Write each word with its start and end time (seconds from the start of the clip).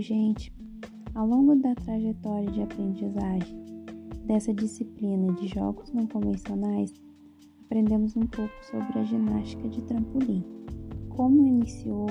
gente. 0.00 0.52
Ao 1.14 1.26
longo 1.26 1.56
da 1.56 1.74
trajetória 1.74 2.50
de 2.50 2.62
aprendizagem 2.62 3.58
dessa 4.24 4.52
disciplina 4.52 5.32
de 5.34 5.48
jogos 5.48 5.92
não 5.92 6.06
convencionais, 6.06 6.92
aprendemos 7.64 8.16
um 8.16 8.26
pouco 8.26 8.52
sobre 8.62 8.98
a 8.98 9.04
ginástica 9.04 9.68
de 9.68 9.82
trampolim, 9.82 10.44
como 11.08 11.46
iniciou, 11.46 12.06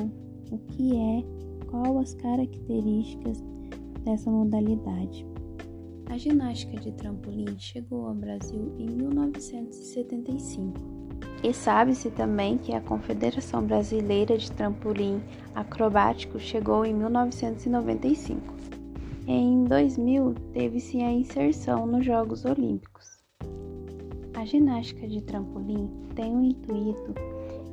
o 0.52 0.58
que 0.68 0.96
é, 0.96 1.24
qual 1.70 2.00
as 2.00 2.14
características 2.16 3.44
dessa 4.04 4.32
modalidade. 4.32 5.26
A 6.10 6.18
ginástica 6.18 6.80
de 6.80 6.92
trampolim 6.94 7.58
chegou 7.58 8.08
ao 8.08 8.16
Brasil 8.16 8.74
em 8.78 8.88
1975. 8.88 11.07
E 11.44 11.54
sabe-se 11.54 12.10
também 12.10 12.58
que 12.58 12.74
a 12.74 12.82
Confederação 12.82 13.64
Brasileira 13.64 14.38
de 14.38 14.52
Trampolim 14.52 15.22
Acrobático 15.54 16.40
chegou 16.40 16.86
em 16.86 16.94
1995. 16.94 18.56
Em 19.28 19.66
2000, 19.66 20.34
teve-se 20.54 21.02
a 21.02 21.12
inserção 21.12 21.86
nos 21.86 22.06
Jogos 22.06 22.44
Olímpicos. 22.46 23.18
A 24.34 24.46
ginástica 24.46 25.08
de 25.08 25.22
trampolim 25.22 25.90
tem 26.16 26.36
o 26.36 26.42
intuito 26.42 27.14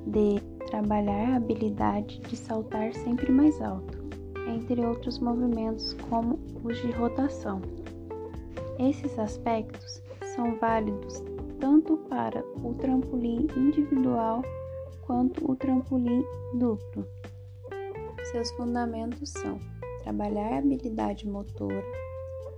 de 0.06 0.40
trabalhar 0.66 1.32
a 1.32 1.36
habilidade 1.36 2.18
de 2.20 2.36
saltar 2.36 2.92
sempre 2.92 3.30
mais 3.30 3.60
alto, 3.62 3.98
entre 4.48 4.84
outros 4.84 5.18
movimentos 5.18 5.94
como 6.08 6.38
os 6.64 6.76
de 6.78 6.90
rotação. 6.90 7.62
Esses 8.78 9.18
aspectos 9.18 10.02
são 10.34 10.56
válidos 10.58 11.22
tanto 11.64 11.96
para 11.96 12.44
o 12.62 12.74
trampolim 12.74 13.48
individual 13.56 14.42
quanto 15.06 15.50
o 15.50 15.56
trampolim 15.56 16.22
duplo. 16.58 17.06
Seus 18.30 18.50
fundamentos 18.50 19.30
são 19.30 19.58
trabalhar 20.02 20.52
a 20.52 20.58
habilidade 20.58 21.26
motora, 21.26 21.82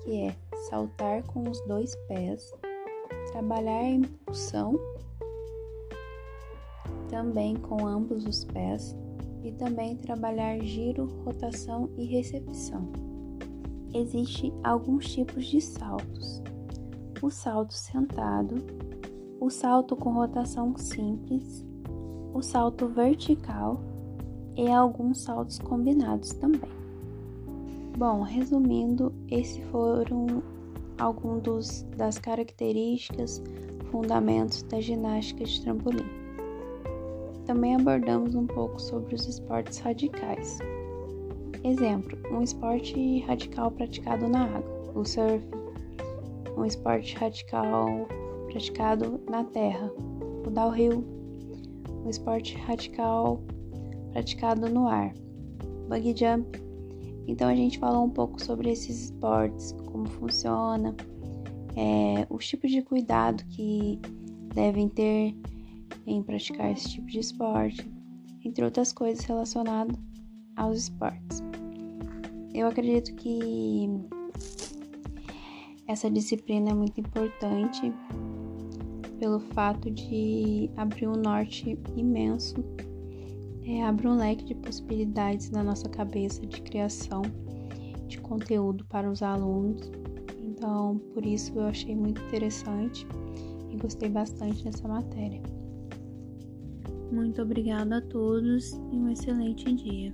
que 0.02 0.22
é 0.22 0.34
saltar 0.68 1.22
com 1.22 1.48
os 1.48 1.60
dois 1.68 1.94
pés, 2.08 2.52
trabalhar 3.30 3.78
a 3.78 3.90
impulsão, 3.90 4.76
também 7.08 7.54
com 7.54 7.86
ambos 7.86 8.26
os 8.26 8.42
pés, 8.42 8.96
e 9.44 9.52
também 9.52 9.94
trabalhar 9.94 10.58
giro, 10.64 11.04
rotação 11.24 11.88
e 11.96 12.06
recepção. 12.06 12.90
Existem 13.94 14.52
alguns 14.64 15.14
tipos 15.14 15.46
de 15.46 15.60
saltos: 15.60 16.42
o 17.22 17.30
salto 17.30 17.72
sentado, 17.72 18.56
o 19.40 19.48
salto 19.48 19.96
com 19.96 20.12
rotação 20.12 20.76
simples, 20.76 21.64
o 22.34 22.42
salto 22.42 22.86
vertical 22.88 23.80
e 24.54 24.70
alguns 24.70 25.22
saltos 25.22 25.58
combinados 25.58 26.30
também. 26.34 26.70
Bom, 27.96 28.22
resumindo, 28.22 29.12
esses 29.30 29.64
foram 29.68 30.42
alguns 30.98 31.82
das 31.96 32.18
características, 32.18 33.42
fundamentos 33.90 34.62
da 34.64 34.80
ginástica 34.80 35.44
de 35.44 35.62
trampolim. 35.62 36.06
Também 37.46 37.74
abordamos 37.76 38.34
um 38.34 38.46
pouco 38.46 38.80
sobre 38.80 39.14
os 39.14 39.26
esportes 39.26 39.78
radicais. 39.78 40.58
Exemplo, 41.64 42.18
um 42.30 42.42
esporte 42.42 43.20
radical 43.20 43.70
praticado 43.70 44.28
na 44.28 44.44
água, 44.44 44.92
o 44.94 45.04
surf, 45.04 45.46
um 46.56 46.64
esporte 46.64 47.14
radical 47.16 48.08
praticado 48.50 49.20
na 49.28 49.44
terra, 49.44 49.90
o 50.46 50.50
downhill, 50.50 51.04
um 52.04 52.08
esporte 52.08 52.56
radical 52.56 53.42
praticado 54.12 54.68
no 54.68 54.88
ar, 54.88 55.12
bungee 55.88 56.16
jump. 56.16 56.64
Então 57.26 57.48
a 57.48 57.54
gente 57.54 57.78
falou 57.78 58.04
um 58.04 58.10
pouco 58.10 58.42
sobre 58.42 58.70
esses 58.70 59.04
esportes, 59.04 59.72
como 59.86 60.06
funciona, 60.06 60.96
é, 61.76 62.26
os 62.30 62.46
tipos 62.46 62.70
de 62.70 62.80
cuidado 62.82 63.44
que 63.48 64.00
devem 64.54 64.88
ter 64.88 65.36
em 66.06 66.22
praticar 66.22 66.72
esse 66.72 66.88
tipo 66.88 67.06
de 67.08 67.18
esporte, 67.18 67.90
entre 68.44 68.64
outras 68.64 68.92
coisas 68.92 69.24
relacionadas 69.24 69.96
aos 70.56 70.78
esportes. 70.78 71.42
Eu 72.54 72.68
acredito 72.68 73.14
que 73.16 73.90
essa 75.86 76.10
disciplina 76.10 76.70
é 76.70 76.74
muito 76.74 77.00
importante 77.00 77.92
pelo 79.18 79.40
fato 79.40 79.90
de 79.90 80.70
abrir 80.76 81.08
um 81.08 81.16
norte 81.16 81.78
imenso, 81.96 82.56
é, 83.64 83.82
abre 83.82 84.06
um 84.06 84.16
leque 84.16 84.44
de 84.44 84.54
possibilidades 84.54 85.50
na 85.50 85.62
nossa 85.62 85.88
cabeça 85.88 86.46
de 86.46 86.60
criação 86.62 87.22
de 88.06 88.18
conteúdo 88.18 88.84
para 88.84 89.10
os 89.10 89.22
alunos. 89.22 89.90
Então, 90.40 90.98
por 91.12 91.24
isso 91.24 91.52
eu 91.56 91.66
achei 91.66 91.94
muito 91.94 92.22
interessante 92.22 93.06
e 93.70 93.76
gostei 93.76 94.08
bastante 94.08 94.64
dessa 94.64 94.86
matéria. 94.86 95.42
Muito 97.10 97.42
obrigada 97.42 97.98
a 97.98 98.00
todos 98.02 98.72
e 98.92 98.96
um 98.96 99.08
excelente 99.08 99.72
dia. 99.72 100.12